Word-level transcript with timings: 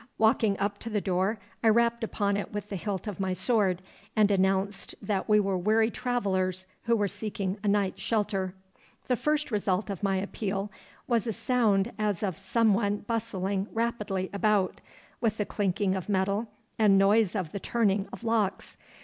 Walking 0.17 0.57
up 0.57 0.79
to 0.79 0.89
the 0.89 0.99
door, 0.99 1.37
I 1.63 1.69
rapped 1.69 2.03
upon 2.03 2.35
it 2.35 2.51
with 2.51 2.69
the 2.69 2.75
hilt 2.75 3.07
of 3.07 3.19
my 3.19 3.33
sword 3.33 3.83
and 4.15 4.31
announced 4.31 4.95
that 4.99 5.29
we 5.29 5.39
were 5.39 5.59
weary 5.59 5.91
travellers 5.91 6.65
who 6.85 6.95
were 6.95 7.07
seeking 7.07 7.59
a 7.63 7.67
night's 7.67 8.01
shelter. 8.01 8.55
The 9.07 9.15
first 9.15 9.51
result 9.51 9.91
of 9.91 10.01
my 10.01 10.17
appeal 10.17 10.71
was 11.05 11.27
a 11.27 11.33
sound 11.33 11.91
as 11.99 12.23
of 12.23 12.35
some 12.35 12.73
one 12.73 12.97
bustling 13.01 13.67
rapidly 13.71 14.31
about, 14.33 14.81
with 15.19 15.37
the 15.37 15.45
clinking 15.45 15.93
of 15.93 16.09
metal 16.09 16.47
and 16.79 16.97
noise 16.97 17.35
of 17.35 17.51
the 17.51 17.59
turning 17.59 18.07
of 18.11 18.23
locks. 18.23 18.77